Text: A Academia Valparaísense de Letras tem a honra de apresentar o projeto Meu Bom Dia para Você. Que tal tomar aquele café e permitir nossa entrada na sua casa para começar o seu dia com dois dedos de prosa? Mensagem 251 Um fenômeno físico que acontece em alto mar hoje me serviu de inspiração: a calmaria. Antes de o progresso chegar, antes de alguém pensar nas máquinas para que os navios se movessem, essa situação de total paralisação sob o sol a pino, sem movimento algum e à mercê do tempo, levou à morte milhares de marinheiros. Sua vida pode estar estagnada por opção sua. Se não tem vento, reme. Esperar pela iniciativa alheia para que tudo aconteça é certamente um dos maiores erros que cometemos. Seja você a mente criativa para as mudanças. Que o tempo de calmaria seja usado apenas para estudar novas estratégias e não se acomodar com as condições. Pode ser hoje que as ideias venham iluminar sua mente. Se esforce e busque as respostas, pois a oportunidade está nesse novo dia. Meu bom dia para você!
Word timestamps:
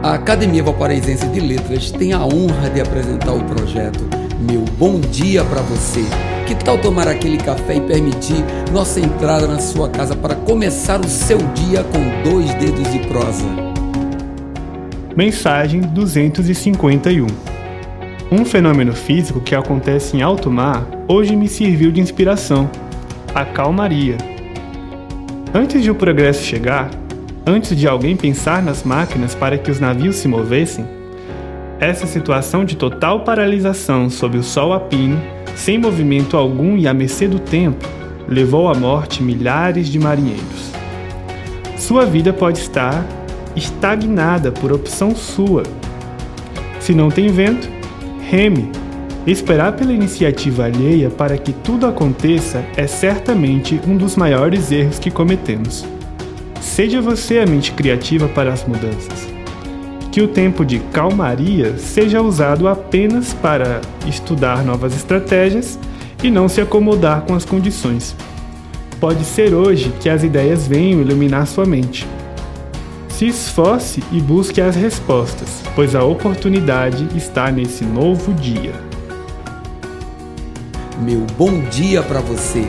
A 0.00 0.14
Academia 0.14 0.62
Valparaísense 0.62 1.26
de 1.26 1.40
Letras 1.40 1.90
tem 1.90 2.12
a 2.12 2.24
honra 2.24 2.70
de 2.70 2.80
apresentar 2.80 3.32
o 3.32 3.42
projeto 3.42 4.08
Meu 4.38 4.60
Bom 4.78 5.00
Dia 5.00 5.44
para 5.44 5.60
Você. 5.62 6.04
Que 6.46 6.54
tal 6.54 6.78
tomar 6.78 7.08
aquele 7.08 7.36
café 7.36 7.74
e 7.74 7.80
permitir 7.80 8.44
nossa 8.72 9.00
entrada 9.00 9.48
na 9.48 9.58
sua 9.58 9.88
casa 9.88 10.14
para 10.14 10.36
começar 10.36 11.00
o 11.00 11.08
seu 11.08 11.38
dia 11.52 11.82
com 11.82 12.30
dois 12.30 12.54
dedos 12.54 12.92
de 12.92 13.00
prosa? 13.08 13.44
Mensagem 15.16 15.80
251 15.80 17.26
Um 18.30 18.44
fenômeno 18.44 18.94
físico 18.94 19.40
que 19.40 19.56
acontece 19.56 20.16
em 20.16 20.22
alto 20.22 20.48
mar 20.48 20.86
hoje 21.08 21.34
me 21.34 21.48
serviu 21.48 21.90
de 21.90 22.00
inspiração: 22.00 22.70
a 23.34 23.44
calmaria. 23.44 24.16
Antes 25.52 25.82
de 25.82 25.90
o 25.90 25.94
progresso 25.94 26.44
chegar, 26.44 26.88
antes 27.48 27.74
de 27.74 27.88
alguém 27.88 28.14
pensar 28.14 28.62
nas 28.62 28.84
máquinas 28.84 29.34
para 29.34 29.56
que 29.56 29.70
os 29.70 29.80
navios 29.80 30.16
se 30.16 30.28
movessem, 30.28 30.84
essa 31.80 32.06
situação 32.06 32.62
de 32.62 32.76
total 32.76 33.20
paralisação 33.20 34.10
sob 34.10 34.36
o 34.36 34.42
sol 34.42 34.74
a 34.74 34.80
pino, 34.80 35.18
sem 35.56 35.78
movimento 35.78 36.36
algum 36.36 36.76
e 36.76 36.86
à 36.86 36.92
mercê 36.92 37.26
do 37.26 37.38
tempo, 37.38 37.88
levou 38.28 38.68
à 38.68 38.74
morte 38.74 39.22
milhares 39.22 39.88
de 39.88 39.98
marinheiros. 39.98 40.72
Sua 41.78 42.04
vida 42.04 42.34
pode 42.34 42.58
estar 42.58 43.02
estagnada 43.56 44.52
por 44.52 44.70
opção 44.70 45.16
sua. 45.16 45.62
Se 46.80 46.92
não 46.92 47.10
tem 47.10 47.28
vento, 47.28 47.68
reme. 48.28 48.70
Esperar 49.26 49.72
pela 49.72 49.92
iniciativa 49.92 50.64
alheia 50.64 51.08
para 51.08 51.38
que 51.38 51.52
tudo 51.52 51.86
aconteça 51.86 52.62
é 52.76 52.86
certamente 52.86 53.80
um 53.86 53.96
dos 53.96 54.16
maiores 54.16 54.70
erros 54.70 54.98
que 54.98 55.10
cometemos. 55.10 55.97
Seja 56.60 57.00
você 57.00 57.38
a 57.38 57.46
mente 57.46 57.72
criativa 57.72 58.28
para 58.28 58.52
as 58.52 58.64
mudanças. 58.64 59.28
Que 60.10 60.20
o 60.22 60.28
tempo 60.28 60.64
de 60.64 60.78
calmaria 60.78 61.76
seja 61.78 62.20
usado 62.20 62.66
apenas 62.66 63.32
para 63.34 63.80
estudar 64.06 64.64
novas 64.64 64.94
estratégias 64.94 65.78
e 66.22 66.30
não 66.30 66.48
se 66.48 66.60
acomodar 66.60 67.22
com 67.22 67.34
as 67.34 67.44
condições. 67.44 68.16
Pode 69.00 69.24
ser 69.24 69.54
hoje 69.54 69.92
que 70.00 70.08
as 70.08 70.24
ideias 70.24 70.66
venham 70.66 71.00
iluminar 71.00 71.46
sua 71.46 71.64
mente. 71.64 72.06
Se 73.08 73.26
esforce 73.26 74.02
e 74.12 74.20
busque 74.20 74.60
as 74.60 74.76
respostas, 74.76 75.62
pois 75.74 75.94
a 75.94 76.04
oportunidade 76.04 77.08
está 77.16 77.50
nesse 77.50 77.84
novo 77.84 78.32
dia. 78.34 78.72
Meu 81.00 81.26
bom 81.36 81.60
dia 81.70 82.02
para 82.02 82.20
você! 82.20 82.62